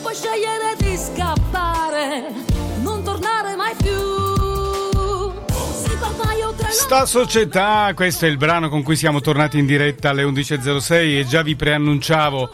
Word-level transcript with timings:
puoi 0.00 0.14
scegliere 0.14 0.76
di 0.78 0.96
scappare, 0.96 2.32
non 2.82 3.02
tornare 3.02 3.56
mai 3.56 3.74
più. 3.82 4.26
Sta 6.70 7.06
società, 7.06 7.92
questo 7.94 8.26
è 8.26 8.28
il 8.28 8.36
brano 8.36 8.68
con 8.68 8.82
cui 8.82 8.96
siamo 8.96 9.20
tornati 9.20 9.58
in 9.58 9.66
diretta 9.66 10.10
alle 10.10 10.22
11.06 10.24 11.18
e 11.18 11.26
già 11.26 11.42
vi 11.42 11.56
preannunciavo 11.56 12.50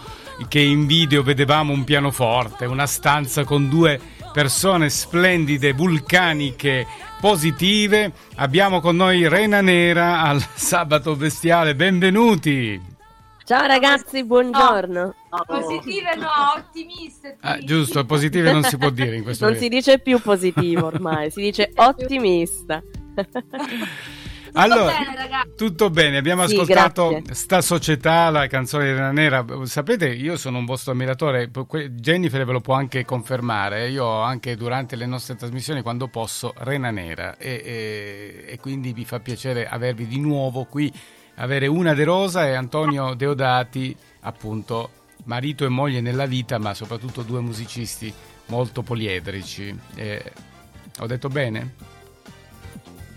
che 0.49 0.61
in 0.61 0.87
video 0.87 1.23
vedevamo 1.23 1.73
un 1.73 1.85
pianoforte, 1.85 2.65
una 2.65 2.87
stanza 2.87 3.45
con 3.45 3.69
due 3.69 4.01
persone 4.33 4.91
splendide, 4.91 5.73
vulcaniche, 5.73 6.87
positive. 7.21 8.13
Abbiamo 8.37 8.81
con 8.81 8.97
noi 8.97 9.29
Rena 9.29 9.61
Nera 9.61 10.23
al 10.23 10.45
sabato 10.55 11.15
bestiale, 11.17 11.75
benvenuti. 11.75 12.94
Ciao 13.45 13.67
ragazzi, 13.67 14.25
buongiorno. 14.25 15.15
Positive 15.47 16.15
no, 16.17 16.29
ottimiste. 16.57 17.37
Ah, 17.41 17.59
giusto, 17.59 18.05
positive 18.07 18.51
non 18.51 18.63
si 18.63 18.79
può 18.79 18.89
dire 18.89 19.17
in 19.17 19.23
questo 19.23 19.47
Non 19.47 19.57
si 19.57 19.69
dice 19.69 19.99
più 19.99 20.19
positivo 20.21 20.87
ormai, 20.87 21.31
si 21.31 21.43
dice 21.43 21.71
ottimista. 21.77 22.83
Allora, 24.57 24.97
bene, 24.97 25.17
ragazzi? 25.17 25.53
tutto 25.57 25.91
bene, 25.91 26.17
abbiamo 26.17 26.47
Sì, 26.47 26.55
ascoltato 26.55 27.09
grazie. 27.11 27.35
Sta 27.35 27.61
Società, 27.61 28.31
la 28.31 28.47
canzone 28.47 28.85
di 28.87 28.93
Rena 28.93 29.11
Nera. 29.13 29.45
Sapete, 29.65 30.09
io 30.09 30.37
sono 30.37 30.59
un 30.59 30.65
vostro 30.65 30.93
ammiratore, 30.93 31.51
Jennifer 31.91 32.45
ve 32.47 32.53
lo 32.53 32.61
può 32.61 32.75
anche 32.75 33.05
confermare. 33.05 33.89
Io 33.91 34.09
anche 34.23 34.57
durante 34.57 34.97
le 34.97 35.07
nostre 35.07 35.35
trasmissioni, 35.37 35.83
quando 35.83 36.07
posso, 36.09 36.55
Rena 36.57 36.91
Nera. 36.91 37.37
E, 37.37 37.61
e- 37.63 38.45
e 38.53 38.59
quindi 38.59 38.93
vi 38.93 39.05
fa 39.05 39.19
piacere 39.21 39.67
avervi 39.67 40.07
di 40.07 40.21
nuovo 40.21 40.65
qui, 40.65 40.91
avere 41.37 41.67
una 41.67 41.95
De 41.95 42.05
Rosa 42.05 42.47
e 42.47 42.55
Antonio 42.55 43.15
Deodati, 43.15 43.97
appunto, 44.21 44.91
marito 45.25 45.65
e 45.65 45.69
moglie 45.69 46.01
nella 46.01 46.27
vita, 46.27 46.59
ma 46.59 46.75
soprattutto 46.75 47.23
due 47.23 47.41
musicisti 47.41 48.13
molto 48.47 48.83
poliedrici. 48.83 49.77
Eh, 49.95 50.33
ho 50.99 51.07
detto 51.07 51.29
bene? 51.29 51.75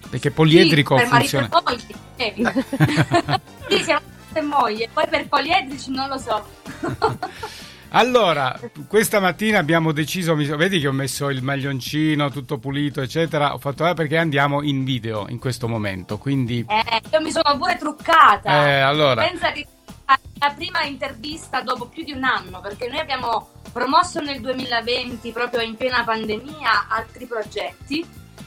Perché 0.10 0.32
poliedrico 0.32 0.98
sì, 0.98 1.04
per 1.04 1.12
marito 1.12 1.50
funziona. 1.50 1.96
e 2.16 2.34
moglie. 2.38 3.42
sì, 3.68 3.84
siamo 3.84 4.02
marito 4.32 4.40
e 4.40 4.42
moglie. 4.42 4.90
Poi 4.92 5.08
per 5.08 5.28
poliedrici 5.28 5.92
non 5.92 6.08
lo 6.08 6.18
so. 6.18 6.46
Allora, 7.92 8.60
questa 8.88 9.20
mattina 9.20 9.60
abbiamo 9.60 9.92
deciso, 9.92 10.36
vedi 10.36 10.80
che 10.80 10.88
ho 10.88 10.92
messo 10.92 11.30
il 11.30 11.42
maglioncino 11.42 12.30
tutto 12.30 12.58
pulito, 12.58 13.02
eccetera. 13.02 13.54
Ho 13.54 13.58
fatto 13.58 13.88
eh, 13.88 13.94
perché 13.94 14.18
andiamo 14.18 14.62
in 14.62 14.84
video 14.84 15.26
in 15.30 15.40
questo 15.40 15.68
momento. 15.68 16.18
Quindi, 16.18 16.66
Eh, 16.68 17.02
io 17.12 17.22
mi 17.22 17.32
sono 17.32 17.58
pure 17.58 17.78
truccata. 17.78 18.68
eh, 18.68 18.80
allora, 18.82 19.26
Pensa 19.26 19.52
che 19.52 19.66
la 20.40 20.52
prima 20.56 20.84
intervista 20.84 21.62
dopo 21.62 21.88
più 21.88 22.04
di 22.04 22.12
un 22.12 22.24
anno, 22.24 22.60
perché 22.60 22.88
noi 22.88 23.00
abbiamo 23.00 23.50
promosso 23.72 24.20
nel 24.22 24.42
2020, 24.42 25.32
proprio 25.32 25.62
in 25.62 25.76
piena 25.76 26.04
pandemia, 26.04 26.88
altri 26.90 27.26
progetti. 27.26 28.06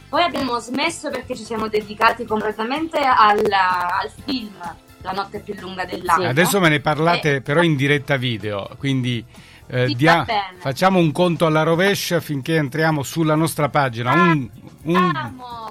Poi 0.09 0.23
abbiamo 0.23 0.59
smesso 0.59 1.09
perché 1.11 1.35
ci 1.37 1.45
siamo 1.45 1.69
dedicati 1.69 2.25
completamente 2.27 2.99
al, 2.99 3.39
al 3.51 4.11
film 4.25 4.53
La 5.03 5.13
notte 5.13 5.41
più 5.41 5.55
lunga 5.61 5.85
dell'anno. 5.85 6.29
adesso 6.29 6.61
me 6.61 6.69
ne 6.69 6.81
parlate 6.81 7.37
Eh, 7.37 7.41
però 7.41 7.63
in 7.63 7.75
diretta 7.77 8.17
video. 8.17 8.69
Quindi, 8.79 9.25
eh, 9.67 9.87
Sì, 9.87 9.95
dia- 9.95 10.27
facciamo 10.59 10.99
un 10.99 11.11
conto 11.13 11.47
alla 11.47 11.63
rovescia 11.63 12.21
finché 12.21 12.57
entriamo 12.57 13.03
sulla 13.03 13.35
nostra 13.35 13.69
pagina. 13.71 14.13
Un, 14.13 14.51
un- 14.83 15.13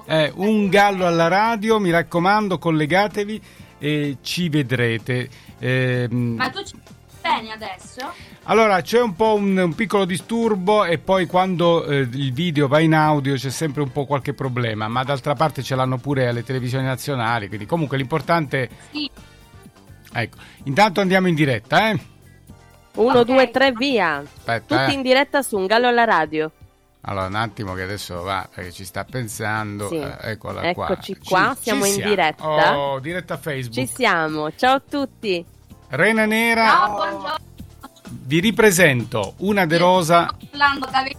eh, 0.06 0.32
un 0.34 0.68
gallo 0.68 1.06
alla 1.06 1.28
radio, 1.28 1.78
mi 1.78 1.90
raccomando, 1.90 2.58
collegatevi 2.58 3.40
e 3.78 4.16
ci 4.22 4.48
vedrete. 4.48 5.28
Ehm, 5.60 6.34
Ma 6.36 6.50
tu 6.50 6.62
ci 6.64 6.74
bene 7.34 7.52
adesso? 7.52 8.12
Allora, 8.44 8.80
c'è 8.80 9.00
un 9.00 9.14
po' 9.14 9.34
un, 9.34 9.56
un 9.56 9.74
piccolo 9.74 10.04
disturbo 10.04 10.84
e 10.84 10.98
poi 10.98 11.26
quando 11.26 11.84
eh, 11.84 11.98
il 11.98 12.32
video 12.32 12.68
va 12.68 12.80
in 12.80 12.94
audio 12.94 13.34
c'è 13.34 13.50
sempre 13.50 13.82
un 13.82 13.92
po' 13.92 14.06
qualche 14.06 14.32
problema, 14.34 14.88
ma 14.88 15.04
d'altra 15.04 15.34
parte 15.34 15.62
ce 15.62 15.74
l'hanno 15.74 15.98
pure 15.98 16.26
alle 16.28 16.42
televisioni 16.42 16.84
nazionali, 16.84 17.48
quindi 17.48 17.66
comunque 17.66 17.96
l'importante... 17.96 18.68
Sì. 18.90 19.10
Ecco, 20.12 20.36
intanto 20.64 21.00
andiamo 21.00 21.28
in 21.28 21.34
diretta, 21.36 21.90
eh? 21.90 22.00
Uno, 22.96 23.20
Ok. 23.20 23.24
due, 23.24 23.50
tre, 23.50 23.70
via. 23.72 24.16
Aspetta, 24.16 24.78
Tutti 24.78 24.90
eh. 24.90 24.94
in 24.94 25.02
diretta 25.02 25.42
su 25.42 25.56
un 25.56 25.66
gallo 25.66 25.86
alla 25.86 26.02
radio. 26.04 26.50
Allora, 27.02 27.26
un 27.26 27.36
attimo 27.36 27.72
che 27.74 27.82
adesso 27.82 28.20
va, 28.22 28.46
perché 28.52 28.72
ci 28.72 28.84
sta 28.84 29.04
pensando. 29.04 29.86
Sì. 29.88 29.96
eh, 29.96 30.16
eccola 30.32 30.72
qua. 30.72 30.88
Eccoci 30.90 31.16
qua, 31.24 31.52
Ci- 31.56 31.62
siamo 31.62 31.84
ci 31.84 31.88
in 31.90 31.94
siamo. 31.94 32.10
diretta. 32.10 32.76
Oh, 32.78 32.98
diretta 32.98 33.36
Facebook. 33.38 33.86
Ci 33.86 33.94
siamo, 33.94 34.50
ciao 34.56 34.74
a 34.74 34.82
tutti. 34.86 35.44
Rena 35.90 36.24
Nera, 36.24 36.66
Ciao, 36.66 36.94
buongiorno. 36.94 37.36
vi 38.10 38.40
ripresento 38.40 39.34
una 39.38 39.66
De 39.66 39.76
Rosa... 39.76 40.24
Sto 40.26 40.46
parlando 40.50 40.86
da 40.86 41.02
ve- 41.02 41.16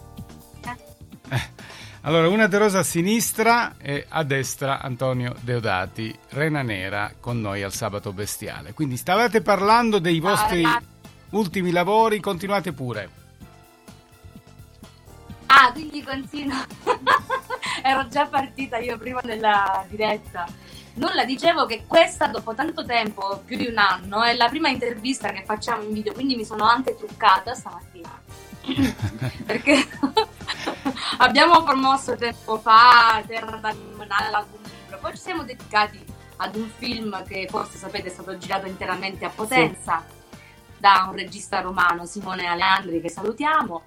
Allora, 2.04 2.30
una 2.30 2.48
De 2.48 2.58
Rosa 2.58 2.80
a 2.80 2.84
sinistra 2.84 3.76
e 3.78 4.06
a 4.10 4.24
destra 4.24 4.82
Antonio 4.82 5.36
Deodati, 5.42 6.18
Rena 6.30 6.62
Nera 6.64 7.14
con 7.20 7.40
noi 7.42 7.62
al 7.64 7.74
sabato 7.74 8.12
bestiale. 8.14 8.74
Quindi 8.74 8.98
stavate 8.98 9.42
parlando 9.42 10.00
dei 10.00 10.20
vostri 10.20 10.64
ragazzi. 10.64 10.86
ultimi 11.32 11.72
lavori, 11.72 12.20
continuate 12.20 12.72
pure. 12.72 13.10
Ah, 15.48 15.72
quindi 15.74 16.02
continuo. 16.02 16.58
Ero 17.84 18.08
già 18.08 18.26
partita 18.26 18.78
io 18.78 18.98
prima 18.98 19.22
della 19.22 19.86
diretta. 19.90 20.48
Nulla, 20.96 21.24
dicevo 21.26 21.66
che 21.66 21.84
questa 21.88 22.28
dopo 22.28 22.54
tanto 22.54 22.84
tempo, 22.86 23.42
più 23.46 23.56
di 23.58 23.68
un 23.68 23.78
anno, 23.78 24.24
è 24.24 24.36
la 24.36 24.50
prima 24.50 24.70
intervista 24.70 25.30
che 25.30 25.44
facciamo 25.46 25.84
in 25.84 25.94
video, 25.94 26.14
quindi 26.14 26.36
mi 26.36 26.46
sono 26.46 26.66
anche 26.66 26.96
truccata 26.96 27.54
stamattina. 27.54 28.22
Perché 29.46 29.88
abbiamo 31.20 31.64
promosso 31.64 32.16
tempo 32.16 32.60
fa 32.60 33.22
Terra 33.26 33.58
da 33.58 33.70
Limonare, 33.70 34.30
l'album 34.30 34.60
libro, 34.64 35.00
poi 35.00 35.12
ci 35.16 35.22
siamo 35.22 35.44
dedicati 35.44 36.04
ad 36.38 36.56
un 36.56 36.70
film 36.78 37.24
che 37.26 37.48
forse 37.50 37.78
sapete 37.78 38.08
è 38.08 38.12
stato 38.12 38.38
girato 38.38 38.68
interamente 38.68 39.26
a 39.26 39.30
Potenza 39.30 40.04
da 40.78 41.06
un 41.10 41.16
regista 41.16 41.62
romano, 41.62 42.06
Simone 42.06 42.48
Aleandri, 42.48 43.02
che 43.02 43.10
salutiamo 43.10 43.84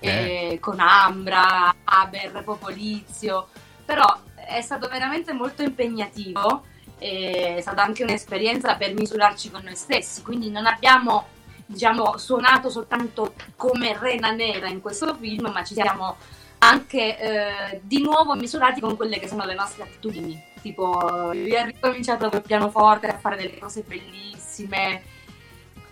Eh. 0.00 0.52
eh, 0.52 0.58
con 0.60 0.80
Ambra, 0.80 1.74
Aber, 1.84 2.42
Popolizio, 2.44 3.48
però 3.84 4.06
è 4.48 4.62
stato 4.62 4.88
veramente 4.88 5.32
molto 5.32 5.62
impegnativo, 5.62 6.64
e 6.98 7.56
è 7.56 7.60
stata 7.60 7.82
anche 7.82 8.02
un'esperienza 8.02 8.74
per 8.76 8.94
misurarci 8.94 9.50
con 9.50 9.62
noi 9.62 9.76
stessi, 9.76 10.22
quindi 10.22 10.50
non 10.50 10.66
abbiamo 10.66 11.26
diciamo, 11.66 12.16
suonato 12.16 12.70
soltanto 12.70 13.34
come 13.56 13.96
Rena 13.98 14.30
Nera 14.30 14.68
in 14.68 14.80
questo 14.80 15.14
film, 15.14 15.50
ma 15.52 15.62
ci 15.62 15.74
siamo 15.74 16.16
anche 16.60 17.18
eh, 17.18 17.80
di 17.82 18.02
nuovo 18.02 18.34
misurati 18.34 18.80
con 18.80 18.96
quelle 18.96 19.18
che 19.18 19.28
sono 19.28 19.44
le 19.44 19.54
nostre 19.54 19.82
attitudini. 19.84 20.42
Tipo, 20.60 21.30
lui 21.32 21.54
ha 21.56 21.64
ricominciato 21.64 22.28
col 22.30 22.42
pianoforte 22.42 23.06
a 23.06 23.18
fare 23.18 23.36
delle 23.36 23.58
cose 23.58 23.82
bellissime. 23.86 25.02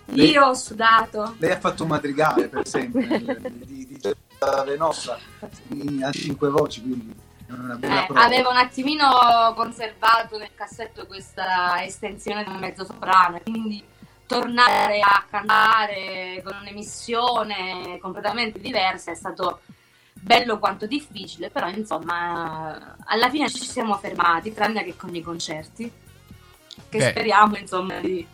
Lei- 0.05 0.31
Io 0.31 0.45
ho 0.45 0.53
sudato. 0.53 1.35
Lei 1.37 1.51
ha 1.51 1.59
fatto 1.59 1.83
un 1.83 1.89
madrigale, 1.89 2.47
per 2.47 2.61
esempio, 2.65 2.99
di, 3.49 3.87
di 3.87 3.87
Giuseppe 3.93 4.63
Venossa 4.65 5.17
in- 5.69 6.03
a 6.03 6.11
cinque 6.11 6.49
voci, 6.49 6.81
quindi 6.81 7.15
Eh, 7.49 8.07
avevo 8.13 8.49
un 8.49 8.57
attimino 8.57 9.07
conservato 9.55 10.37
nel 10.37 10.49
cassetto 10.53 11.05
questa 11.05 11.81
estensione 11.83 12.43
di 12.43 12.49
un 12.49 12.57
mezzo 12.57 12.83
soprano, 12.83 13.39
quindi 13.41 13.81
tornare 14.25 14.99
a 14.99 15.25
cantare 15.29 16.41
con 16.43 16.57
un'emissione 16.61 17.97
completamente 18.01 18.59
diversa 18.59 19.11
è 19.11 19.15
stato 19.15 19.61
bello 20.11 20.59
quanto 20.59 20.85
difficile, 20.87 21.49
però 21.49 21.69
insomma 21.69 22.97
alla 23.05 23.29
fine 23.29 23.49
ci 23.49 23.63
siamo 23.63 23.95
fermati, 23.97 24.53
tranne 24.53 24.83
che 24.83 24.97
con 24.97 25.15
i 25.15 25.21
concerti, 25.21 25.89
che 26.89 26.97
Beh. 26.97 27.09
speriamo 27.09 27.55
insomma 27.55 27.99
di, 27.99 28.25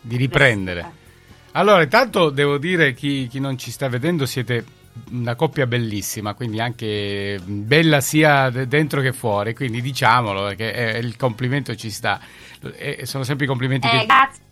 Di 0.00 0.16
riprendere. 0.16 1.06
Allora, 1.52 1.82
intanto 1.82 2.28
devo 2.28 2.58
dire, 2.58 2.92
chi, 2.92 3.26
chi 3.28 3.40
non 3.40 3.56
ci 3.56 3.70
sta 3.70 3.88
vedendo, 3.88 4.26
siete 4.26 4.62
una 5.10 5.34
coppia 5.34 5.66
bellissima, 5.66 6.34
quindi 6.34 6.60
anche 6.60 7.38
bella 7.44 8.00
sia 8.00 8.50
de- 8.50 8.66
dentro 8.66 9.00
che 9.00 9.12
fuori, 9.12 9.54
quindi 9.54 9.80
diciamolo, 9.80 10.44
perché 10.44 10.72
eh, 10.94 10.98
il 10.98 11.16
complimento 11.16 11.74
ci 11.74 11.90
sta. 11.90 12.20
Eh, 12.76 13.06
sono 13.06 13.24
sempre 13.24 13.44
i 13.44 13.48
complimenti 13.48 13.86
Eh, 13.86 13.90
che... 13.90 14.06
grazie. 14.06 14.42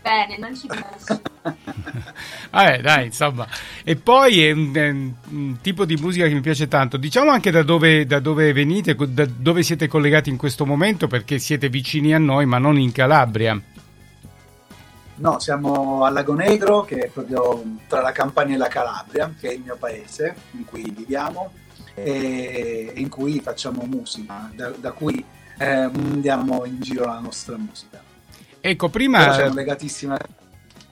Bene, 0.00 0.38
non 0.38 0.56
ci 0.56 0.66
penso. 0.66 1.20
Vabbè, 2.50 2.80
dai, 2.80 3.06
insomma. 3.06 3.46
E 3.84 3.96
poi 3.96 4.42
è 4.44 4.52
un, 4.52 4.72
è 4.74 4.88
un- 4.88 5.56
tipo 5.60 5.84
di 5.84 5.96
musica 5.96 6.26
che 6.26 6.32
mi 6.34 6.40
piace 6.40 6.66
tanto. 6.68 6.96
Diciamo 6.96 7.30
anche 7.30 7.50
da 7.50 7.62
dove, 7.62 8.06
da 8.06 8.18
dove 8.20 8.52
venite, 8.52 8.94
da 8.96 9.26
dove 9.26 9.62
siete 9.62 9.86
collegati 9.86 10.30
in 10.30 10.36
questo 10.38 10.64
momento, 10.64 11.08
perché 11.08 11.38
siete 11.38 11.68
vicini 11.68 12.14
a 12.14 12.18
noi, 12.18 12.46
ma 12.46 12.58
non 12.58 12.78
in 12.78 12.92
Calabria. 12.92 13.60
No, 15.18 15.38
siamo 15.40 16.04
a 16.04 16.10
Lago 16.10 16.34
Negro, 16.34 16.82
che 16.82 17.06
è 17.06 17.08
proprio 17.08 17.62
tra 17.88 18.00
la 18.00 18.12
Campania 18.12 18.54
e 18.54 18.58
la 18.58 18.68
Calabria, 18.68 19.32
che 19.38 19.50
è 19.50 19.52
il 19.52 19.60
mio 19.60 19.76
paese 19.76 20.34
in 20.52 20.64
cui 20.64 20.90
viviamo 20.90 21.52
e 21.94 22.92
in 22.94 23.08
cui 23.08 23.40
facciamo 23.40 23.82
musica, 23.82 24.48
da, 24.54 24.70
da 24.70 24.92
cui 24.92 25.24
eh, 25.58 25.66
andiamo 25.66 26.64
in 26.64 26.80
giro 26.80 27.04
la 27.04 27.18
nostra 27.18 27.56
musica. 27.56 28.00
Ecco, 28.60 28.88
Però 28.88 28.90
prima... 28.90 29.32
siamo 29.32 29.54
legatissimi 29.54 30.14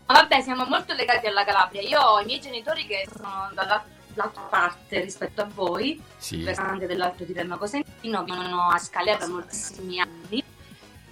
vabbè, 0.06 0.40
siamo 0.42 0.64
molto 0.66 0.94
legati 0.94 1.26
alla 1.26 1.44
Calabria. 1.44 1.82
Io 1.82 2.00
ho 2.00 2.20
i 2.20 2.24
miei 2.24 2.40
genitori 2.40 2.86
che 2.86 3.06
sono 3.12 3.50
dall'altra 3.54 4.42
parte 4.48 5.00
rispetto 5.00 5.42
a 5.42 5.48
voi, 5.52 6.00
Sì. 6.16 6.36
il 6.36 6.44
versante 6.44 6.86
dell'Alto 6.86 7.24
di 7.24 7.32
Terno 7.32 7.58
Cosentino, 7.58 8.24
vivono 8.24 8.68
a 8.68 8.78
Scalea 8.78 9.16
da 9.16 9.28
moltissimi 9.28 10.00
anni. 10.00 10.42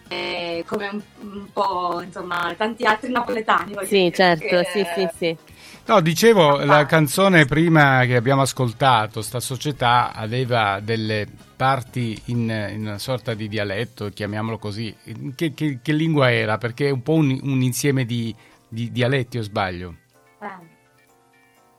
Eh, 0.08 0.64
come 0.66 0.88
un, 0.88 1.02
un 1.20 1.46
po' 1.52 2.00
insomma 2.04 2.54
tanti 2.56 2.84
altri 2.84 3.10
napoletani 3.10 3.74
Sì, 3.84 3.88
dire, 3.96 4.10
certo, 4.12 4.46
che- 4.46 4.64
sì, 4.72 4.86
sì, 4.94 5.08
sì. 5.16 5.36
No, 5.86 6.00
dicevo, 6.00 6.64
la 6.64 6.78
Ah. 6.78 6.86
canzone 6.86 7.44
prima 7.44 8.04
che 8.06 8.16
abbiamo 8.16 8.40
ascoltato, 8.42 9.20
sta 9.20 9.38
società, 9.38 10.12
aveva 10.14 10.80
delle 10.80 11.26
parti 11.56 12.18
in, 12.26 12.48
in 12.72 12.80
una 12.82 12.98
sorta 12.98 13.34
di 13.34 13.48
dialetto, 13.48 14.08
chiamiamolo 14.08 14.56
così. 14.58 14.94
Che, 15.34 15.52
che- 15.52 15.80
che 15.82 15.92
lingua 15.92 16.32
era? 16.32 16.56
Perché 16.56 16.88
è 16.88 16.90
un 16.90 17.02
po' 17.02 17.12
un, 17.14 17.38
un 17.42 17.60
insieme 17.60 18.06
di, 18.06 18.34
di 18.66 18.90
dialetti, 18.92 19.36
o 19.38 19.42
sbaglio? 19.42 19.94
Eh. 20.40 20.72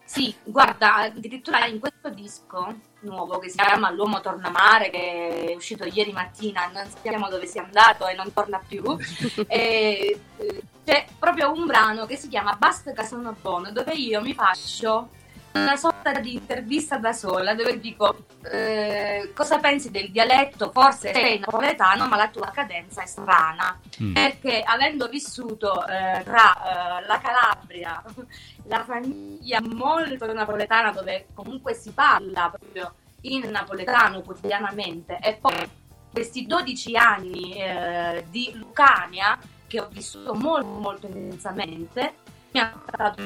Sì, 0.06 0.34
guarda, 0.44 0.96
addirittura 0.96 1.66
in 1.66 1.80
questo 1.80 2.10
disco 2.10 2.74
nuovo 3.00 3.40
che 3.40 3.50
si 3.50 3.58
chiama 3.58 3.90
L'uomo 3.90 4.22
torna 4.22 4.50
mare, 4.50 4.92
che 4.92 5.48
è 5.52 5.56
uscito 5.56 5.84
ieri 5.84 6.12
mattina, 6.12 6.70
non 6.72 6.86
sappiamo 6.88 7.28
dove 7.28 7.48
sia 7.48 7.64
andato 7.64 8.08
e 8.08 8.14
non 8.14 8.32
torna 8.32 8.62
più, 8.66 8.84
e, 9.48 10.20
eh, 10.38 10.64
c'è 10.86 11.06
proprio 11.18 11.52
un 11.52 11.66
brano 11.66 12.06
che 12.06 12.18
si 12.18 12.28
chiama 12.28 12.56
Basta 12.56 12.94
che 12.94 13.04
sono 13.04 13.36
buono, 13.42 13.72
dove 13.72 13.94
io 13.94 14.22
mi 14.22 14.36
faccio 14.36 15.10
una 15.56 15.76
sorta 15.76 16.12
di 16.20 16.34
intervista 16.34 16.98
da 16.98 17.14
sola, 17.14 17.54
dove 17.54 17.80
dico 17.80 18.26
eh, 18.52 19.32
cosa 19.34 19.60
pensi 19.60 19.90
del 19.92 20.12
dialetto, 20.12 20.72
forse 20.72 21.14
sei 21.14 21.40
napoletano, 21.40 22.08
ma 22.08 22.16
la 22.16 22.30
tua 22.30 22.52
cadenza 22.52 23.02
è 23.02 23.06
strana 23.06 23.80
Mm. 24.02 24.14
perché 24.14 24.62
avendo 24.62 25.08
vissuto 25.08 25.86
eh, 25.88 26.22
tra 26.24 27.00
eh, 27.00 27.06
la 27.06 27.20
Calabria, 27.20 28.04
la 28.68 28.84
famiglia 28.84 29.62
molto 29.62 30.32
napoletana 30.34 30.92
dove 30.92 31.28
comunque 31.34 31.74
si 31.74 31.92
parla 31.92 32.50
proprio 32.50 32.94
in 33.22 33.50
napoletano 33.50 34.22
quotidianamente 34.22 35.18
e 35.20 35.38
poi 35.40 35.70
questi 36.12 36.46
12 36.46 36.98
anni 36.98 37.54
eh, 37.54 38.26
di 38.30 38.52
Lucania 38.56 39.38
che 39.68 39.80
ho 39.80 39.88
vissuto 39.90 40.34
molto 40.34 40.68
molto 40.68 41.08
intensamente 41.08 42.16
mi 42.52 42.60
ha 42.60 42.74
fatto 42.86 43.22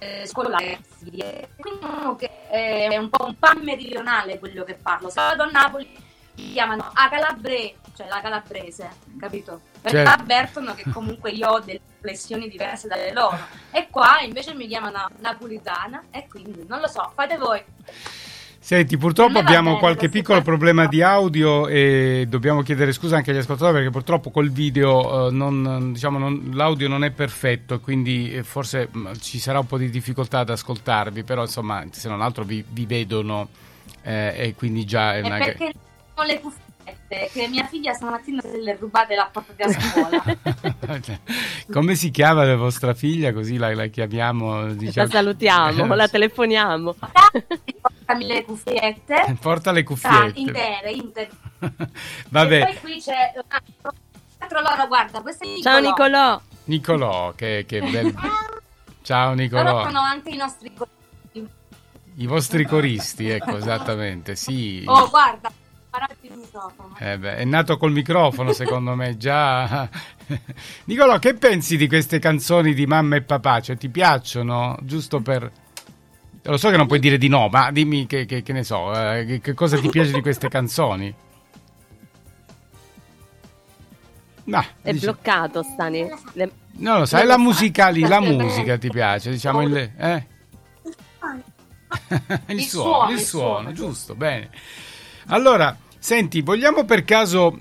eh, 0.00 0.26
scolare 0.26 0.80
quindi 0.98 1.22
diciamo 1.80 2.16
che 2.16 2.48
è 2.48 2.96
un 2.96 3.08
po' 3.08 3.26
un 3.26 3.38
pan 3.38 3.60
meridionale 3.62 4.38
quello 4.38 4.64
che 4.64 4.74
parlo 4.74 5.08
se 5.08 5.20
vado 5.20 5.44
a 5.44 5.50
Napoli 5.50 5.88
mi 6.36 6.52
chiamano 6.52 6.90
a 6.92 7.08
Calabre 7.08 7.76
cioè 7.94 8.08
la 8.08 8.20
calabrese 8.20 8.90
capito? 9.18 9.60
perché 9.80 10.04
Certo. 10.04 10.22
avvertono 10.22 10.74
che 10.74 10.84
comunque 10.90 11.30
io 11.30 11.48
ho 11.50 11.60
delle 11.60 11.80
flessioni 12.00 12.48
diverse 12.48 12.88
dalle 12.88 13.12
loro 13.12 13.38
e 13.70 13.88
qua 13.90 14.20
invece 14.22 14.54
mi 14.54 14.66
chiamano 14.66 15.08
napolitana 15.18 16.04
e 16.10 16.26
quindi 16.28 16.64
non 16.66 16.80
lo 16.80 16.88
so 16.88 17.12
fate 17.14 17.36
voi 17.36 17.62
Senti, 18.62 18.98
purtroppo 18.98 19.38
abbiamo 19.38 19.78
qualche 19.78 20.10
piccolo 20.10 20.42
problema 20.42 20.86
di 20.86 21.00
audio 21.02 21.66
e 21.66 22.26
dobbiamo 22.28 22.60
chiedere 22.62 22.92
scusa 22.92 23.16
anche 23.16 23.30
agli 23.30 23.38
ascoltatori 23.38 23.72
perché 23.78 23.90
purtroppo 23.90 24.30
col 24.30 24.50
video 24.50 25.28
eh, 25.28 25.30
non- 25.32 25.92
diciamo, 25.92 26.18
non- 26.18 26.50
l'audio 26.52 26.86
non 26.86 27.02
è 27.02 27.10
perfetto 27.10 27.74
e 27.74 27.80
quindi 27.80 28.32
eh, 28.32 28.42
forse 28.44 28.88
mh, 28.92 29.12
ci 29.20 29.38
sarà 29.38 29.58
un 29.60 29.66
po' 29.66 29.78
di 29.78 29.88
difficoltà 29.88 30.40
ad 30.40 30.50
ascoltarvi, 30.50 31.24
però 31.24 31.42
insomma 31.42 31.84
se 31.90 32.08
non 32.08 32.20
altro 32.20 32.44
vi, 32.44 32.62
vi 32.68 32.84
vedono 32.84 33.48
eh, 34.02 34.34
e 34.36 34.54
quindi 34.54 34.84
già 34.84 35.14
è 35.14 35.20
una... 35.22 35.38
perché 35.38 35.72
non 36.14 36.26
le 36.26 36.40
cuffiette 36.40 37.30
che 37.32 37.48
mia 37.48 37.64
figlia 37.64 37.92
stamattina 37.94 38.42
se 38.42 38.60
le 38.60 38.76
rubate 38.78 39.14
l'ha 39.16 39.28
portate 39.32 39.62
a 39.62 39.72
scuola 39.72 40.22
Come 41.72 41.94
si 41.94 42.10
chiama 42.10 42.44
la 42.44 42.56
vostra 42.56 42.94
figlia? 42.94 43.32
Così 43.32 43.56
la, 43.56 43.74
la 43.74 43.86
chiamiamo. 43.86 44.66
La 44.66 44.72
Diciamo... 44.74 45.08
salutiamo, 45.08 45.94
la 45.94 46.06
telefoniamo. 46.08 46.94
Portami 48.10 48.26
le 48.26 48.44
cuffiette 48.44 49.36
Porta 49.40 49.72
le 49.72 49.80
ah, 49.80 49.84
cuffiette. 49.84 50.38
intere, 50.38 50.90
intere. 50.90 51.30
e 51.60 51.88
Vabbè, 52.28 52.64
poi 52.64 52.80
qui 52.80 53.00
c'è 53.00 53.32
ah, 53.48 53.62
loro 54.62 54.86
guarda 54.88 55.20
questo 55.20 55.44
è 55.44 55.60
Ciao 55.62 55.80
Nicolò. 55.80 56.08
Nicolò. 56.08 56.40
Nicolò, 56.64 57.32
che, 57.34 57.64
che 57.66 57.80
bel... 57.80 58.14
Ciao 59.02 59.30
loro 59.30 59.34
Nicolò. 59.34 59.84
sono 59.84 60.00
anche 60.00 60.30
i 60.30 60.36
nostri 60.36 60.72
co- 60.74 60.88
I 62.16 62.26
vostri 62.26 62.64
coristi, 62.64 63.28
ecco, 63.28 63.56
esattamente, 63.56 64.36
sì. 64.36 64.82
oh 64.86 65.08
guarda 65.08 65.50
parati 65.90 66.26
il 66.28 66.36
microfono 66.36 66.94
Eh 66.98 67.18
beh, 67.18 67.36
è 67.36 67.44
nato 67.44 67.76
col 67.76 67.90
microfono, 67.90 68.52
secondo 68.52 68.94
me, 68.94 69.16
già. 69.16 69.88
Nicolò, 70.84 71.18
che 71.18 71.34
pensi 71.34 71.76
di 71.76 71.88
queste 71.88 72.20
canzoni 72.20 72.74
di 72.74 72.86
mamma 72.86 73.16
e 73.16 73.22
papà? 73.22 73.60
Cioè, 73.60 73.76
ti 73.76 73.88
piacciono? 73.88 74.76
Giusto 74.82 75.20
per... 75.20 75.50
Lo 76.42 76.56
so 76.56 76.70
che 76.70 76.76
non 76.76 76.86
puoi 76.86 76.98
dire 77.00 77.18
di 77.18 77.28
no, 77.28 77.48
ma 77.48 77.70
dimmi 77.70 78.06
che, 78.06 78.24
che- 78.24 78.42
che 78.42 78.52
ne 78.52 78.64
so, 78.64 78.92
eh, 78.94 79.24
che, 79.26 79.40
che 79.40 79.54
cosa 79.54 79.78
ti 79.78 79.88
piace 79.90 80.12
di 80.12 80.22
queste 80.22 80.48
canzoni? 80.48 81.14
No, 84.44 84.64
È 84.82 84.92
dici- 84.92 85.04
bloccato, 85.04 85.62
Stani. 85.62 86.08
Le- 86.32 86.50
non 86.78 86.98
lo 87.00 87.04
sai, 87.06 87.26
la 87.26 87.38
musica 87.38 87.88
lì, 87.88 88.00
la 88.06 88.20
musica 88.20 88.78
ti 88.78 88.88
piace, 88.88 89.30
diciamo 89.30 89.62
il... 89.62 89.76
Eh? 89.76 90.26
il, 92.46 92.56
Il 92.58 92.62
suono, 92.62 92.90
suono, 93.06 93.10
il 93.12 93.20
suono. 93.20 93.72
giusto, 93.72 94.14
bene. 94.14 94.48
Allora, 95.26 95.76
senti, 95.98 96.40
vogliamo 96.40 96.84
per 96.84 97.04
caso 97.04 97.58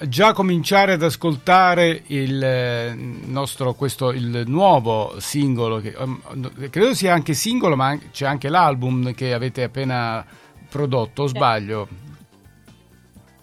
già 0.00 0.32
cominciare 0.32 0.92
ad 0.92 1.02
ascoltare 1.02 2.02
il 2.08 2.42
eh, 2.42 2.94
nostro, 2.94 3.74
questo, 3.74 4.10
il 4.10 4.44
nuovo 4.46 5.14
singolo, 5.18 5.80
che 5.80 5.94
ehm, 5.96 6.70
credo 6.70 6.94
sia 6.94 7.14
anche 7.14 7.34
singolo, 7.34 7.76
ma 7.76 7.98
c'è 8.10 8.26
anche 8.26 8.48
l'album 8.48 9.14
che 9.14 9.32
avete 9.32 9.62
appena 9.62 10.24
prodotto, 10.68 11.22
o 11.22 11.26
sbaglio? 11.26 11.88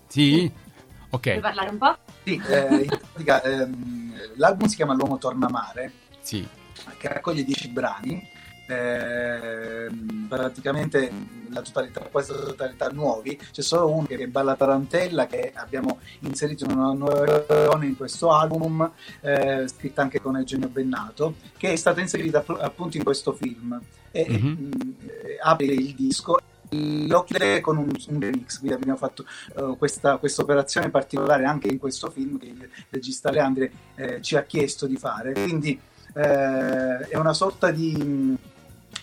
Sì? 0.08 0.52
Ok, 1.10 1.30
vuoi 1.30 1.42
parlare 1.42 1.70
un 1.70 1.78
po'? 1.78 1.98
Sì, 2.24 2.42
eh, 2.48 2.76
in 2.76 2.88
pratica, 2.88 3.42
ehm, 3.44 4.14
l'album 4.36 4.68
si 4.68 4.76
chiama 4.76 4.94
L'uomo 4.94 5.18
torna 5.18 5.48
a 5.48 5.52
mare, 5.52 5.92
sì. 6.20 6.48
che 6.98 7.08
raccoglie 7.08 7.44
10 7.44 7.68
brani, 7.70 8.30
ehm, 8.72 10.26
praticamente 10.28 11.12
la 11.50 11.62
totalità, 11.62 12.02
questa 12.10 12.34
totalità 12.34 12.90
nuovi, 12.90 13.38
c'è 13.52 13.62
solo 13.62 13.90
uno 13.92 14.06
che 14.06 14.16
è 14.16 14.28
Balla 14.28 14.56
Tarantella 14.56 15.28
che 15.28 15.52
abbiamo 15.54 16.00
inserito 16.20 16.64
in 16.64 16.72
una 16.72 16.94
nuova 16.94 17.20
versione 17.46 17.88
in 17.88 17.98
questo 17.98 18.32
album, 18.32 18.90
eh, 19.22 19.68
scritta 19.68 20.02
anche 20.02 20.22
con 20.22 20.38
Eugenio 20.38 20.70
Bennato, 20.70 21.36
che 21.58 21.74
è 21.74 21.76
stata 21.76 22.00
inserita 22.00 22.40
app- 22.40 22.62
appunto 22.62 22.98
in 22.98 23.04
questo 23.04 23.34
film. 23.34 23.80
E 24.12 24.28
Mhm. 24.30 24.48
mh, 24.48 24.96
eh, 25.08 25.38
apre 25.42 25.66
il 25.66 25.94
disco 25.96 26.38
lo 26.74 27.24
chiude 27.24 27.60
con 27.60 27.76
un, 27.78 27.92
un 28.08 28.20
remix. 28.22 28.60
Quindi 28.60 28.78
abbiamo 28.78 28.98
fatto 28.98 29.26
eh, 29.58 29.76
questa 29.78 30.18
operazione 30.38 30.90
particolare 30.90 31.44
anche 31.44 31.68
in 31.68 31.78
questo 31.78 32.10
film 32.10 32.38
che 32.40 32.46
il 32.46 32.70
regista 32.90 33.30
Leandri 33.30 33.70
eh, 33.96 34.22
ci 34.22 34.38
ha 34.38 34.44
chiesto 34.44 34.86
di 34.88 34.96
fare. 34.96 35.34
Quindi 35.34 35.78
eh, 36.14 36.98
è 37.10 37.18
una 37.18 37.34
sorta 37.34 37.72
di, 37.72 38.36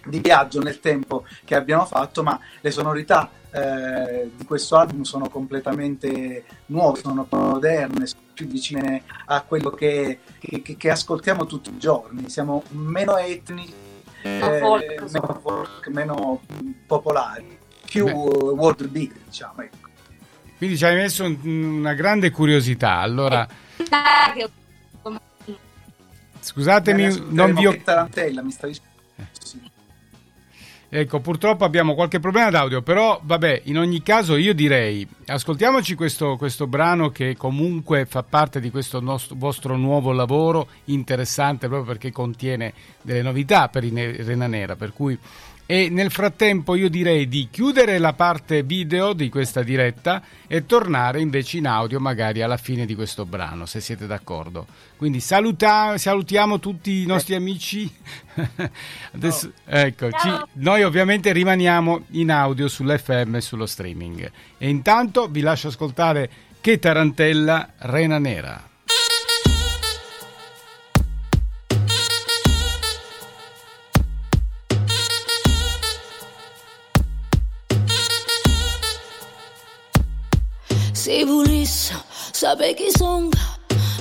di 0.07 0.19
viaggio 0.21 0.61
nel 0.61 0.81
tempo 0.81 1.25
che 1.45 1.55
abbiamo 1.55 1.85
fatto 1.87 2.23
ma 2.23 2.39
le 2.61 2.71
sonorità 2.71 3.31
eh, 3.51 4.31
di 4.37 4.45
questo 4.45 4.77
album 4.77 5.03
sono 5.03 5.29
completamente 5.29 6.45
nuove 6.67 7.01
sono 7.01 7.27
moderne 7.31 8.07
sono 8.07 8.23
più 8.35 8.47
vicine 8.47 9.03
a 9.27 9.41
quello 9.43 9.71
che, 9.71 10.21
che- 10.39 10.77
che- 10.77 10.91
ascoltiamo 10.91 11.47
tutti 11.47 11.71
i 11.71 11.79
giorni 11.79 12.29
siamo 12.29 12.63
meno 12.71 13.17
etnici 13.17 13.75
Meno 14.23 14.53
eh, 14.53 14.59
folk, 14.59 15.01
meno, 15.13 15.41
folk, 15.41 15.87
meno 15.89 16.41
popolari, 16.87 17.57
più 17.87 18.05
Beh. 18.05 18.11
world 18.13 18.89
beat, 18.89 19.13
diciamo. 19.25 19.63
Ecco. 19.63 19.89
Quindi 20.57 20.77
ci 20.77 20.85
hai 20.85 20.97
messo 20.97 21.23
un- 21.25 21.39
una 21.79 21.95
grande 21.95 22.33
curiosità. 22.33 22.99
Allora, 22.99 23.47
scusatemi, 26.41 27.27
non 27.29 27.55
vi 27.55 27.67
ho... 27.67 27.81
Tarantella 27.83 28.43
mi 28.43 28.51
sta 28.51 28.67
dicendo. 28.67 28.89
Sì. 29.41 29.61
Ecco, 30.91 31.21
purtroppo 31.21 31.65
abbiamo 31.65 31.95
qualche 31.95 32.19
problema 32.19 32.49
d'audio, 32.49 32.81
però 32.81 33.21
vabbè, 33.23 33.63
in 33.65 33.77
ogni 33.77 34.03
caso 34.03 34.37
io 34.37 34.55
direi, 34.55 35.07
ascoltiamoci 35.27 35.95
questo, 35.95 36.37
questo 36.39 36.67
brano 36.67 37.11
che 37.11 37.37
comunque 37.37 38.07
fa 38.07 38.23
parte 38.23 38.59
di 38.59 38.71
questo 38.71 38.99
nostro, 38.99 39.37
vostro 39.39 39.77
nuovo 39.77 40.13
lavoro, 40.13 40.69
interessante 40.85 41.69
proprio 41.69 41.93
perché 41.93 42.11
contiene 42.11 42.73
delle 43.03 43.21
novità 43.21 43.69
per 43.69 43.85
Rena 43.85 44.47
Nera, 44.47 44.77
per 44.77 44.95
cui... 44.95 45.19
E 45.71 45.91
nel 45.91 46.11
frattempo 46.11 46.77
io 46.77 46.89
direi 46.89 47.29
di 47.29 47.49
chiudere 47.51 47.99
la 47.99 48.15
parte 48.15 48.63
video 48.63 49.13
di 49.13 49.29
questa 49.29 49.63
diretta 49.63 50.23
e 50.47 50.65
tornare 50.65 51.21
invece 51.21 51.59
in 51.59 51.67
audio 51.67 52.01
magari 52.01 52.41
alla 52.41 52.57
fine 52.57 52.87
di 52.87 52.95
questo 52.95 53.27
brano, 53.27 53.67
se 53.67 53.81
siete 53.83 54.07
d'accordo. 54.07 54.67
Quindi 54.97 55.21
saluta- 55.21 55.99
salutiamo 55.99 56.59
tutti 56.59 57.03
i 57.03 57.05
nostri 57.05 57.35
amici. 57.35 57.87
Adesso, 59.13 59.53
ecco, 59.67 60.11
ci- 60.11 60.41
noi 60.55 60.85
ovviamente 60.85 61.33
rimaniamo 61.33 62.05
in 62.13 62.31
audio 62.31 62.67
sull'FM 62.67 63.35
e 63.35 63.41
sullo 63.43 63.67
streaming. 63.67 64.31
E 64.57 64.69
intanto 64.71 65.29
vi 65.29 65.43
lascio 65.43 65.69
ascoltare 65.69 66.31
Che 66.63 66.79
Tarantella, 66.79 67.75
Rena 67.77 68.19
Nera. 68.19 68.68
Se 81.09 81.25
volessi 81.25 81.95
sapere 82.33 82.75
chi 82.75 82.91
sono, 82.95 83.31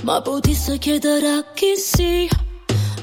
ma 0.01 0.21
potessi 0.21 0.77
chiedere 0.77 1.29
a 1.29 1.45
chi 1.53 1.77
sia, 1.77 2.27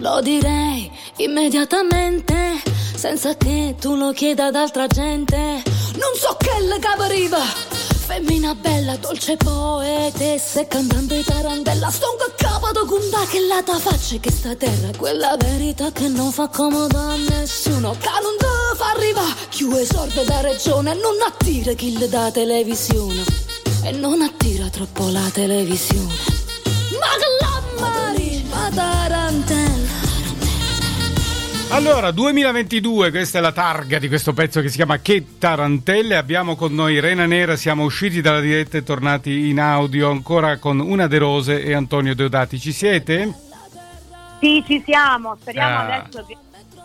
lo 0.01 0.21
direi 0.21 0.93
immediatamente, 1.17 2.61
senza 2.95 3.35
che 3.35 3.77
tu 3.81 3.95
lo 3.95 4.13
chieda 4.13 4.49
ad 4.49 4.57
altra 4.57 4.87
gente. 4.89 5.63
Non 5.95 6.13
so 6.19 6.37
che 6.37 6.53
le 6.67 6.79
capariva, 6.81 7.39
femmina 7.39 8.55
bella, 8.55 8.95
dolce 8.97 9.39
poetessa 9.39 10.61
e 10.61 10.67
cantante 10.67 11.25
tarantella, 11.25 11.91
sto 11.91 12.15
che 12.19 12.45
capo 12.45 12.73
da 12.73 12.85
conta 12.85 13.25
che 13.31 13.41
la 13.41 13.63
ta 13.63 13.79
faccia 13.79 14.19
che 14.19 14.31
sta 14.31 14.55
terra, 14.55 14.91
quella 14.99 15.35
verità 15.39 15.91
che 15.93 16.09
non 16.09 16.31
fa 16.31 16.49
comodo 16.49 16.99
a 16.99 17.17
nessuno, 17.17 17.93
che 17.93 18.11
fa 18.77 18.91
arrivare, 18.91 19.33
chiude 19.49 19.87
sordo 19.87 20.25
da 20.25 20.43
regione, 20.43 20.93
non 20.93 21.15
attira 21.27 21.73
chi 21.73 21.97
le 21.97 22.07
dà 22.11 22.31
televisione 22.31 23.34
e 23.85 23.93
non 23.93 24.23
attira 24.23 24.69
troppo 24.69 25.09
la 25.11 25.29
televisione. 25.33 26.13
Ma 26.99 27.11
che 27.19 27.29
la 27.41 27.63
marina 27.81 28.71
tarantella. 28.75 29.93
Allora, 31.71 32.11
2022, 32.13 33.11
questa 33.11 33.39
è 33.39 33.41
la 33.41 33.51
targa 33.53 33.99
di 33.99 34.07
questo 34.09 34.33
pezzo 34.33 34.61
che 34.61 34.69
si 34.69 34.77
chiama 34.77 34.99
Che 34.99 35.39
Tarantelle. 35.39 36.17
Abbiamo 36.17 36.55
con 36.55 36.73
noi 36.73 37.01
Rena 37.01 37.27
Nera, 37.27 37.57
siamo 37.57 37.83
usciti 37.85 38.21
dalla 38.21 38.41
diretta 38.41 38.79
e 38.79 38.85
tornati 38.85 39.49
in 39.49 39.59
audio 39.59 40.09
ancora 40.11 40.59
con 40.59 40.79
Una 40.79 41.09
De 41.09 41.19
Rose 41.19 41.63
e 41.63 41.73
Antonio 41.75 42.15
Deodati. 42.15 42.61
Ci 42.61 42.71
siete? 42.73 43.33
Sì, 44.41 44.63
ci 44.67 44.83
siamo. 44.87 45.37
Speriamo 45.41 45.77
Ah. 45.79 45.95
adesso 45.97 46.25
che 46.27 46.37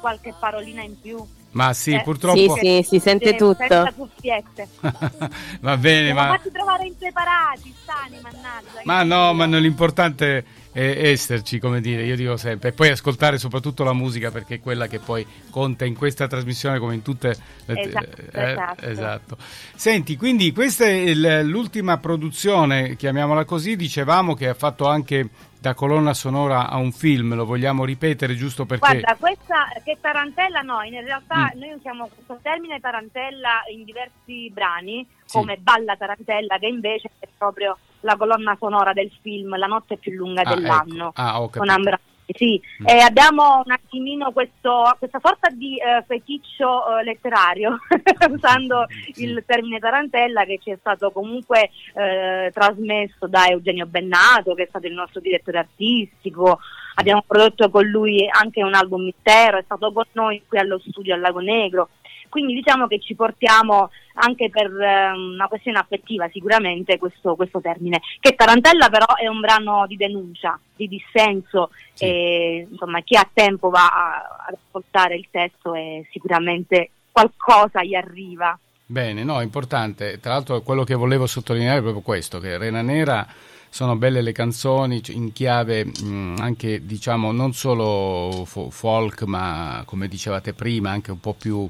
qualche 0.01 0.33
parolina 0.39 0.81
in 0.81 0.99
più. 0.99 1.23
Ma 1.51 1.73
sì, 1.73 1.93
Eh, 1.93 2.01
purtroppo... 2.01 2.37
Sì, 2.55 2.83
sì, 2.83 2.87
si 2.87 2.99
sente 2.99 3.35
Eh, 3.35 3.37
Senza 3.37 3.85
tutto. 3.85 3.93
cuffiette. 3.95 4.67
Va 5.61 5.77
bene, 5.77 6.05
Siamo 6.07 6.21
ma... 6.21 6.27
fatti 6.37 6.51
trovare 6.51 6.85
impreparati, 6.85 7.73
stani, 7.81 8.19
mannaggia. 8.21 8.81
Ma 8.83 9.03
no, 9.03 9.33
ma 9.33 9.45
non- 9.45 9.61
l'importante 9.61 10.45
è 10.71 11.07
esserci, 11.09 11.59
come 11.59 11.81
dire, 11.81 12.03
io 12.03 12.15
dico 12.15 12.37
sempre, 12.37 12.69
e 12.69 12.71
poi 12.73 12.89
ascoltare 12.89 13.37
soprattutto 13.37 13.83
la 13.83 13.93
musica 13.93 14.29
perché 14.31 14.55
è 14.55 14.59
quella 14.59 14.87
che 14.87 14.99
poi 14.99 15.25
conta 15.49 15.85
in 15.85 15.95
questa 15.95 16.27
trasmissione 16.27 16.77
come 16.79 16.93
in 16.93 17.01
tutte 17.01 17.35
le 17.65 17.81
Esatto, 17.81 18.21
eh, 18.31 18.51
esatto. 18.51 18.85
esatto. 18.85 19.37
Senti, 19.75 20.15
quindi 20.15 20.51
questa 20.51 20.85
è 20.85 20.91
il- 20.91 21.41
l'ultima 21.45 21.97
produzione, 21.97 22.95
chiamiamola 22.95 23.45
così, 23.45 23.75
dicevamo 23.75 24.35
che 24.35 24.47
ha 24.47 24.53
fatto 24.53 24.87
anche 24.87 25.29
da 25.59 25.73
colonna 25.73 26.13
sonora 26.13 26.69
a 26.69 26.77
un 26.77 26.93
film, 26.93 27.35
lo 27.35 27.45
vogliamo 27.45 27.83
ripetere 27.83 28.35
giusto 28.35 28.65
perché 28.65 28.99
Guarda, 29.01 29.17
questa 29.19 29.67
che 29.83 29.97
tarantella 29.99 30.61
no, 30.61 30.81
in 30.83 31.03
realtà 31.03 31.51
Mm. 31.53 31.59
noi 31.59 31.71
usiamo 31.73 32.07
questo 32.13 32.39
termine 32.41 32.79
tarantella 32.79 33.63
in 33.73 33.83
diversi 33.83 34.49
brani, 34.53 35.05
Sì. 35.25 35.35
come 35.37 35.57
Balla 35.57 35.97
tarantella, 35.97 36.57
che 36.59 36.67
invece 36.67 37.09
è 37.19 37.27
proprio 37.37 37.77
la 38.01 38.15
colonna 38.17 38.55
sonora 38.59 38.93
del 38.93 39.11
film 39.21 39.57
La 39.57 39.67
notte 39.67 39.97
più 39.97 40.13
lunga 40.13 40.41
Ah, 40.43 40.55
dell'anno. 40.55 41.09
ecco. 41.09 41.21
Ah, 41.21 41.49
con. 41.51 41.69
Ambra- 41.69 41.99
Sì, 42.31 42.61
Mm. 42.83 42.87
e 42.87 42.99
abbiamo 42.99 43.63
un 43.65 43.71
attimino 43.71 44.31
questo, 44.31 44.83
questa 44.99 45.19
sorta 45.19 45.49
di 45.49 45.77
eh, 45.77 46.03
feticcio 46.05 46.99
eh, 46.99 47.03
letterario, 47.03 47.79
usando 48.29 48.85
Sì. 49.13 49.23
il 49.23 49.43
termine 49.47 49.79
tarantella 49.79 50.43
che 50.45 50.59
ci 50.61 50.69
è 50.69 50.77
stato 50.79 51.09
comunque 51.09 51.71
eh, 51.95 52.51
trasmesso 52.53 53.25
da 53.27 53.47
Eugenio 53.47 53.87
Bennato, 53.87 54.53
che 54.53 54.63
è 54.63 54.67
stato 54.69 54.85
il 54.85 54.93
nostro 54.93 55.19
direttore 55.21 55.57
artistico. 55.57 56.59
Abbiamo 56.95 57.23
prodotto 57.25 57.67
con 57.71 57.85
lui 57.87 58.27
anche 58.29 58.61
un 58.63 58.75
album 58.75 59.05
intero, 59.05 59.57
è 59.57 59.63
stato 59.63 59.91
con 59.91 60.05
noi 60.11 60.43
qui 60.47 60.59
allo 60.59 60.77
studio 60.79 61.15
al 61.15 61.21
Lago 61.21 61.39
Negro. 61.39 61.89
Quindi 62.29 62.53
diciamo 62.53 62.87
che 62.87 62.99
ci 62.99 63.15
portiamo 63.15 63.89
anche 64.13 64.49
per 64.49 64.67
eh, 64.71 65.11
una 65.11 65.47
questione 65.47 65.79
affettiva 65.79 66.29
sicuramente 66.31 66.97
questo, 66.97 67.35
questo 67.35 67.59
termine. 67.59 67.99
Che 68.19 68.35
Tarantella 68.35 68.89
però 68.89 69.15
è 69.15 69.27
un 69.27 69.39
brano 69.39 69.85
di 69.87 69.95
denuncia, 69.97 70.59
di 70.75 70.87
dissenso 70.87 71.71
Sì. 71.93 72.05
e 72.05 72.67
insomma 72.69 73.01
chi 73.01 73.15
ha 73.17 73.27
tempo 73.33 73.69
va 73.69 73.87
a- 73.87 74.45
ad 74.47 74.55
ascoltare 74.63 75.15
il 75.15 75.27
testo 75.31 75.73
e 75.73 76.07
sicuramente 76.11 76.91
qualcosa 77.11 77.83
gli 77.83 77.95
arriva. 77.95 78.57
Bene, 78.85 79.23
no, 79.23 79.41
importante. 79.41 80.19
Tra 80.19 80.33
l'altro 80.33 80.61
quello 80.61 80.83
che 80.83 80.95
volevo 80.95 81.27
sottolineare 81.27 81.79
è 81.79 81.81
proprio 81.81 82.01
questo, 82.01 82.39
che 82.39 82.57
Rena 82.57 82.81
Nera 82.81 83.25
sono 83.71 83.95
belle 83.95 84.21
le 84.23 84.31
canzoni 84.31 84.99
in 85.09 85.31
chiave 85.31 85.85
mh, 85.85 86.35
anche, 86.39 86.83
diciamo, 86.85 87.31
non 87.31 87.53
solo 87.53 88.43
fo- 88.45 88.71
folk, 88.71 89.21
ma 89.23 89.83
come 89.85 90.07
dicevate 90.07 90.53
prima, 90.53 90.89
anche 90.89 91.11
un 91.11 91.19
po' 91.19 91.33
più 91.35 91.69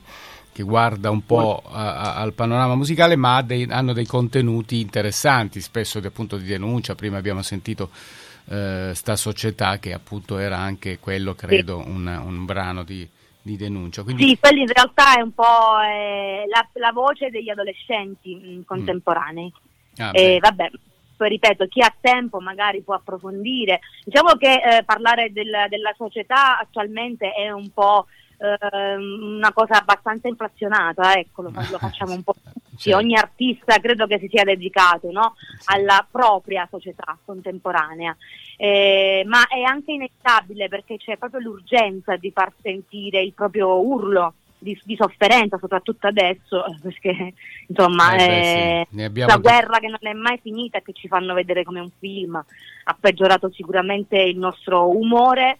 che 0.52 0.64
guarda 0.64 1.10
un 1.10 1.26
po' 1.26 1.62
a- 1.66 1.96
a- 1.96 2.16
al 2.16 2.34
panorama 2.34 2.76
musicale, 2.76 3.16
ma 3.16 3.38
ha 3.38 3.42
dei- 3.42 3.68
hanno 3.70 3.94
dei 3.94 4.06
contenuti 4.06 4.80
interessanti, 4.80 5.62
spesso 5.62 6.00
di, 6.00 6.08
appunto 6.08 6.38
di 6.38 6.46
denuncia. 6.46 6.96
Prima 6.96 7.18
abbiamo 7.18 7.42
sentito 7.42 7.90
eh, 8.52 8.92
Sta 8.96 9.16
Società, 9.16 9.78
che 9.78 9.94
appunto 9.94 10.38
era 10.40 10.58
anche 10.58 10.98
quello, 11.00 11.36
credo, 11.36 11.78
un, 11.78 12.08
un 12.08 12.46
brano 12.46 12.84
di, 12.84 13.08
di 13.42 13.56
denuncia. 13.58 14.02
Quindi, 14.04 14.24
Sì, 14.28 14.38
quelli 14.40 14.62
in 14.62 14.68
realtà 14.74 15.16
è 15.18 15.22
un 15.22 15.34
po' 15.34 15.80
eh, 15.86 16.46
la, 16.48 16.68
la 16.74 16.92
voce 16.92 17.30
degli 17.30 17.50
adolescenti 17.50 18.34
mh, 18.36 18.66
contemporanei. 18.66 19.54
ah, 19.98 20.12
bene. 20.12 20.36
E 20.36 20.40
vabbè, 20.40 20.72
poi 21.16 21.30
ripeto, 21.30 21.68
chi 21.68 21.82
ha 21.82 21.94
tempo 22.02 22.40
magari 22.40 22.82
può 22.82 22.96
approfondire. 22.96 23.82
Diciamo 24.04 24.32
che 24.36 24.54
eh, 24.54 24.84
parlare 24.84 25.32
del- 25.32 25.68
della 25.70 25.94
società 25.96 26.58
attualmente 26.58 27.32
è 27.34 27.52
un 27.52 27.70
po' 27.72 28.08
ehm, 28.40 29.36
una 29.38 29.52
cosa 29.54 29.80
abbastanza 29.80 30.28
inflazionata, 30.28 31.16
ecco, 31.16 31.44
lo, 31.44 31.52
lo 31.54 31.78
facciamo 31.78 32.14
un 32.14 32.24
po'. 32.24 32.36
Certo. 32.80 32.98
Ogni 32.98 33.18
artista 33.18 33.78
credo 33.80 34.08
che 34.08 34.20
si 34.20 34.30
sia 34.30 34.46
dedicato 34.46 35.12
no? 35.12 35.36
alla 35.66 36.06
propria 36.10 36.66
società 36.72 37.18
contemporanea, 37.26 38.16
Eh, 38.56 39.24
ma 39.28 39.48
è 39.48 39.62
anche 39.64 39.92
inevitabile 39.92 40.70
perché 40.70 40.98
c'è 40.98 41.18
proprio 41.18 41.42
l'urgenza 41.42 42.16
di 42.16 42.32
far 42.32 42.54
sentire 42.62 43.22
il 43.22 43.34
proprio 43.34 43.82
urlo 43.82 44.34
di, 44.60 44.80
di 44.84 44.96
sofferenza, 44.96 45.58
soprattutto 45.58 46.08
adesso, 46.08 46.66
eh, 46.66 46.78
perché 46.84 47.34
insomma 47.68 48.14
Eh 48.14 48.18
beh, 48.18 48.80
eh, 48.80 48.88
sì, 48.90 49.02
abbiamo 49.02 49.32
questa 49.32 49.38
guerra 49.38 49.80
che 49.80 49.88
non 49.88 50.00
è 50.00 50.14
mai 50.14 50.40
finita 50.42 50.78
e 50.78 50.82
che 50.84 50.94
ci 50.94 51.08
fanno 51.08 51.34
vedere 51.34 51.64
come 51.64 51.80
un 51.80 51.92
film 51.98 52.36
ha 52.36 52.98
peggiorato 53.00 53.52
sicuramente 53.52 54.18
il 54.18 54.38
nostro 54.38 54.96
umore 54.96 55.58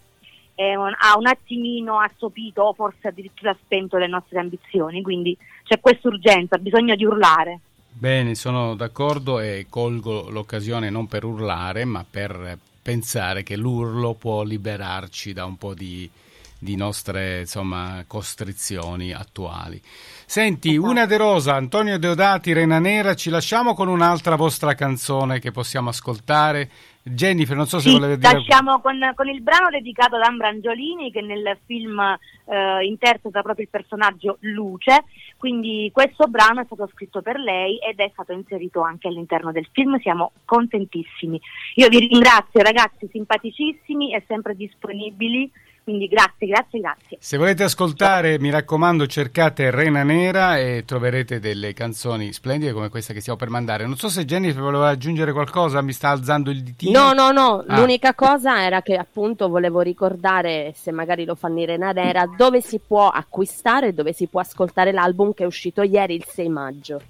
e 0.62 0.76
un- 0.76 0.94
ha 0.94 1.18
un 1.18 1.26
attimino 1.26 2.00
assopito 2.02 2.64
o 2.64 2.74
forse 2.74 3.08
addirittura 3.08 3.56
spento 3.64 3.96
le 3.96 4.08
nostre 4.08 4.40
ambizioni, 4.40 5.02
quindi 5.02 5.38
c'è 5.64 5.80
questa 5.80 6.10
urgenza, 6.10 6.58
bisogno 6.58 6.96
di 6.96 7.06
urlare. 7.06 7.60
Bene, 7.94 8.36
sono 8.36 8.76
d'accordo 8.76 9.40
e 9.40 9.68
colgo 9.70 10.30
l'occasione 10.30 10.90
non 10.90 11.08
per 11.08 11.24
urlare, 11.24 11.86
ma 11.86 12.04
per 12.10 12.58
pensare 12.82 13.42
che 13.44 13.56
l'urlo 13.56 14.16
può 14.16 14.44
liberarci 14.44 15.32
da 15.32 15.46
un 15.46 15.58
po' 15.58 15.74
di, 15.74 16.10
di 16.58 16.76
nostre 16.76 17.40
insomma, 17.40 18.04
costrizioni 18.06 19.14
attuali. 19.14 19.82
Senti, 20.26 20.72
Esatto. 20.72 20.90
una 20.90 21.06
de 21.06 21.16
Rosa, 21.18 21.56
Antonio 21.56 21.98
Deodati, 21.98 22.52
Rena 22.52 22.80
Nera, 22.80 23.16
ci 23.16 23.30
lasciamo 23.30 23.74
con 23.74 23.88
un'altra 23.88 24.36
vostra 24.36 24.76
canzone 24.76 25.40
che 25.40 25.52
possiamo 25.52 25.88
ascoltare. 25.88 26.70
Jennifer, 27.10 27.56
non 27.56 27.68
so 27.68 27.80
se 27.80 27.90
Sì, 27.90 27.96
volete 27.96 28.18
dire... 28.18 28.34
lasciamo 28.34 28.80
con, 28.82 28.98
con 29.16 29.28
il 29.28 29.42
brano 29.42 29.70
dedicato 29.70 30.16
ad 30.16 30.24
Ambra 30.24 30.48
Angiolini 30.48 31.12
che 31.12 31.22
nel 31.22 31.58
film 31.66 32.00
eh, 32.00 32.86
interpreta 32.86 33.42
proprio 33.42 33.66
il 33.66 33.72
personaggio 33.72 34.38
Luce, 34.42 35.04
quindi 35.38 35.90
questo 35.94 36.28
brano 36.28 36.62
è 36.62 36.66
stato 36.66 36.90
scritto 36.94 37.22
per 37.22 37.38
lei 37.40 37.78
ed 37.78 38.00
è 38.00 38.10
stato 38.14 38.34
inserito 38.34 38.82
anche 38.82 39.08
all'interno 39.08 39.52
del 39.52 39.68
film, 39.72 40.00
siamo 40.00 40.32
contentissimi. 40.46 41.40
Io 41.76 41.88
vi 41.90 42.00
ringrazio 42.00 42.62
ragazzi, 42.62 43.08
simpaticissimi 43.12 44.14
e 44.14 44.24
sempre 44.28 44.56
disponibili, 44.56 45.52
quindi 45.90 46.08
grazie, 46.08 46.46
grazie, 46.46 46.80
grazie. 46.80 47.18
Se 47.20 47.36
volete 47.38 47.64
ascoltare, 47.64 48.38
mi 48.38 48.52
raccomando, 48.52 49.08
cercate 49.08 49.72
Rena 49.72 50.04
Nera 50.04 50.60
e 50.60 50.84
troverete 50.86 51.40
delle 51.40 51.74
canzoni 51.74 52.32
splendide 52.32 52.74
come 52.74 52.90
questa 52.90 53.12
che 53.12 53.22
stiamo 53.22 53.40
per 53.40 53.50
mandare. 53.50 53.86
Non 53.88 53.98
so 53.98 54.08
se 54.08 54.24
Jennifer 54.24 54.62
voleva 54.62 54.90
aggiungere 54.90 55.32
qualcosa, 55.32 55.82
mi 55.82 55.92
sta 55.92 56.10
alzando 56.10 56.52
il 56.52 56.62
ditino. 56.62 57.12
No, 57.12 57.14
no, 57.14 57.32
no, 57.32 57.66
Ah. 57.68 57.80
l'unica 57.80 58.14
cosa 58.14 58.62
era 58.62 58.84
che 58.84 58.98
appunto 58.98 59.50
volevo 59.50 59.82
ricordare, 59.82 60.74
se 60.76 60.92
magari 60.92 61.26
lo 61.26 61.34
fanno 61.34 61.60
in 61.60 61.66
Rena 61.66 61.92
Nera, 61.92 62.26
dove 62.38 62.62
si 62.62 62.80
può 62.86 63.08
acquistare, 63.10 63.96
dove 63.96 64.14
si 64.14 64.28
può 64.28 64.42
ascoltare 64.42 64.92
l'album 64.92 65.34
che 65.34 65.42
è 65.44 65.48
uscito 65.48 65.82
ieri, 65.82 66.14
il 66.14 66.26
6 66.28 66.50
maggio. 66.50 67.02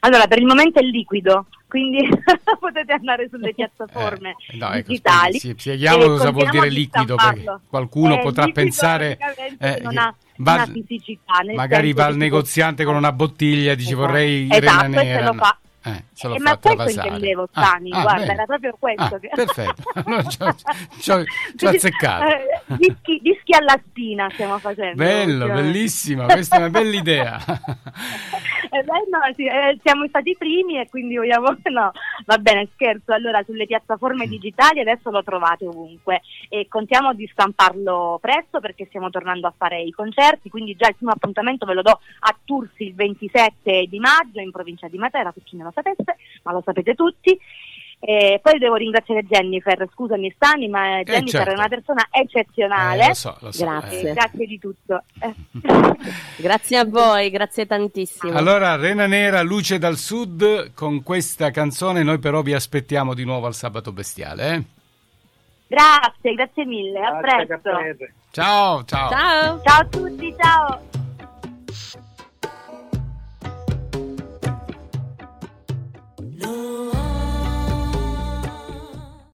Allora, 0.00 0.26
per 0.26 0.38
il 0.38 0.46
momento 0.46 0.78
è 0.78 0.82
liquido, 0.82 1.46
quindi 1.72 2.06
potete 2.60 2.92
andare 2.92 3.28
sulle 3.30 3.54
piattaforme 3.54 4.36
Eh, 4.46 4.56
no, 4.58 4.70
ecco, 4.72 4.88
digitali. 4.88 5.38
sì, 5.38 5.54
spieghiamo 5.56 6.02
e 6.02 6.06
cosa 6.06 6.30
vuol 6.30 6.50
dire 6.50 6.68
liquido, 6.68 7.14
perché 7.14 7.44
qualcuno 7.66 8.16
Eh, 8.16 8.22
potrà 8.22 8.46
pensare 8.48 9.16
eh, 9.58 9.78
non 9.80 9.96
ha 9.96 10.14
va- 10.36 10.52
una 10.54 10.66
fisicità. 10.66 11.40
magari 11.54 11.94
va 11.94 12.04
al 12.04 12.16
negoziante 12.16 12.84
con 12.84 12.94
una 12.94 13.12
bottiglia, 13.12 13.74
dice 13.74 13.92
Esatto. 13.92 14.06
vorrei 14.06 14.48
Esatto, 14.50 14.90
Rena 14.92 15.34
Eh, 15.84 16.04
se 16.12 16.28
lo 16.28 16.34
Eh, 16.36 16.38
ma 16.38 16.56
questo 16.58 16.88
intendevo, 16.90 17.48
Ah, 17.52 17.64
Stani, 17.64 17.90
ah, 17.92 18.02
guarda, 18.02 18.20
bene. 18.20 18.32
era 18.34 18.44
proprio 18.44 18.76
questo 18.78 19.02
Ah, 19.02 19.18
che- 19.18 19.30
Perfetto, 19.34 19.82
ci 21.00 21.10
ho- 21.10 21.24
azzeccato. 21.68 22.24
Eh, 22.26 22.60
dischi, 22.76 23.18
dischi 23.20 23.54
alla 23.54 23.80
spina 23.88 24.28
stiamo 24.30 24.58
facendo. 24.58 24.94
Bello, 25.02 25.46
bellissima, 25.46 26.26
questa 26.26 26.56
è 26.56 26.58
una 26.60 26.70
bella 26.70 26.96
idea. 26.96 27.38
Eh, 28.72 28.82
beh, 28.84 29.04
no, 29.10 29.18
sì, 29.36 29.44
eh, 29.44 29.78
siamo 29.82 30.06
stati 30.08 30.30
i 30.30 30.36
primi 30.38 30.78
e 30.80 30.88
quindi 30.88 31.16
vogliamo... 31.16 31.54
No, 31.72 31.90
va 32.24 32.38
bene, 32.38 32.68
scherzo. 32.72 33.12
Allora, 33.12 33.42
sulle 33.44 33.66
piattaforme 33.66 34.26
digitali 34.26 34.80
adesso 34.80 35.10
lo 35.10 35.22
trovate 35.22 35.66
ovunque 35.66 36.22
e 36.48 36.66
contiamo 36.68 37.12
di 37.12 37.28
stamparlo 37.32 38.18
presto 38.20 38.60
perché 38.60 38.86
stiamo 38.86 39.10
tornando 39.10 39.46
a 39.46 39.52
fare 39.54 39.82
i 39.82 39.90
concerti, 39.90 40.48
quindi 40.48 40.74
già 40.74 40.88
il 40.88 40.96
primo 40.96 41.12
appuntamento 41.12 41.66
ve 41.66 41.74
lo 41.74 41.82
do 41.82 41.90
a 42.20 42.36
Tursi 42.44 42.84
il 42.84 42.94
27 42.94 43.86
di 43.88 43.98
maggio 43.98 44.40
in 44.40 44.50
provincia 44.50 44.88
di 44.88 44.96
Matera, 44.96 45.32
lo 45.64 45.71
sapesse, 45.74 46.16
ma 46.44 46.52
lo 46.52 46.62
sapete 46.64 46.94
tutti. 46.94 47.38
E 48.04 48.40
poi 48.42 48.58
devo 48.58 48.74
ringraziare 48.74 49.22
Jennifer, 49.22 49.88
scusami 49.92 50.32
Stani, 50.34 50.66
ma 50.66 51.02
Jennifer 51.04 51.28
certo. 51.44 51.50
è 51.50 51.54
una 51.54 51.68
persona 51.68 52.08
eccezionale. 52.10 53.04
Eh, 53.04 53.08
lo 53.08 53.14
so, 53.14 53.36
lo 53.38 53.52
so, 53.52 53.64
Grazie. 53.64 54.10
eh. 54.10 54.12
Grazie 54.12 54.46
di 54.46 54.58
tutto. 54.58 55.02
Eh. 55.20 55.34
Grazie 56.42 56.78
a 56.78 56.84
voi, 56.84 57.30
grazie 57.30 57.64
tantissimo. 57.64 58.36
Allora, 58.36 58.74
Rena 58.74 59.06
Nera, 59.06 59.42
Luce 59.42 59.78
dal 59.78 59.96
Sud, 59.96 60.72
con 60.74 61.04
questa 61.04 61.52
canzone 61.52 62.02
noi 62.02 62.18
però 62.18 62.42
vi 62.42 62.54
aspettiamo 62.54 63.14
di 63.14 63.24
nuovo 63.24 63.46
al 63.46 63.54
Sabato 63.54 63.92
Bestiale. 63.92 64.52
eh? 64.54 64.62
Grazie, 65.68 66.34
grazie 66.34 66.66
mille, 66.66 66.98
a 66.98 67.20
Grazie, 67.20 67.46
presto. 67.46 67.70
Ciao, 68.32 68.84
ciao. 68.84 69.08
Ciao. 69.10 69.60
Ciao 69.62 69.80
a 69.80 69.84
tutti, 69.86 70.34
ciao. 70.36 71.01
Oh. 76.64 76.91